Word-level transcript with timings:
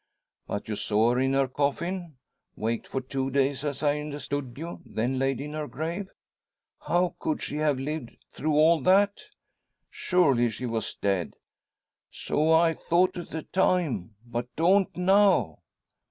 "But 0.47 0.67
you 0.67 0.75
saw 0.75 1.13
her 1.13 1.19
in 1.19 1.33
her 1.33 1.47
coffin? 1.47 2.15
Waked 2.55 2.87
for 2.87 3.01
two 3.01 3.29
days, 3.29 3.63
as 3.63 3.83
I 3.83 3.99
understood 3.99 4.55
you; 4.57 4.81
then 4.83 5.19
laid 5.19 5.39
in 5.39 5.53
her 5.53 5.67
grave? 5.67 6.09
How 6.79 7.13
could 7.19 7.43
she 7.43 7.57
have 7.57 7.77
lived 7.77 8.15
throughout 8.31 8.55
all 8.57 8.81
that? 8.81 9.19
Surely 9.91 10.49
she 10.49 10.65
was 10.65 10.95
dead!" 10.95 11.35
"So 12.09 12.51
I 12.51 12.73
thought 12.73 13.15
at 13.15 13.29
the 13.29 13.43
time, 13.43 14.15
but 14.25 14.47
don't 14.55 14.97
now." 14.97 15.59